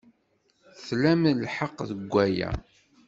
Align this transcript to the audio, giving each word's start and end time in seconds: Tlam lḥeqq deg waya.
Tlam 0.85 1.21
lḥeqq 1.43 1.77
deg 1.89 2.01
waya. 2.11 2.49